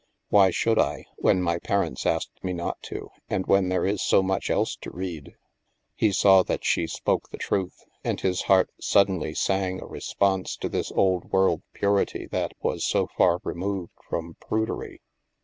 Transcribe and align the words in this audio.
"Why 0.29 0.49
should 0.49 0.79
I, 0.79 1.05
when 1.17 1.43
my 1.43 1.59
parents 1.59 2.07
asked 2.07 2.43
me 2.43 2.53
not 2.53 2.81
to, 2.89 3.11
and 3.29 3.45
when 3.45 3.69
there 3.69 3.85
is 3.85 4.01
so 4.01 4.23
much 4.23 4.49
else 4.49 4.75
to 4.77 4.89
read?" 4.89 5.35
He 5.95 6.11
saw 6.11 6.41
that 6.41 6.65
she 6.65 6.87
spoke 6.87 7.29
the 7.29 7.37
truth, 7.37 7.85
and 8.03 8.19
his 8.19 8.41
heart 8.49 8.71
suddenly 8.81 9.35
sang 9.35 9.79
a 9.79 9.85
response 9.85 10.57
to 10.57 10.69
this 10.69 10.91
old 10.93 11.25
world 11.25 11.61
purity 11.75 12.25
that 12.31 12.53
was 12.63 12.83
so 12.83 13.09
far 13.15 13.41
removed 13.43 13.91
from 14.09 14.37
prudery. 14.39 15.01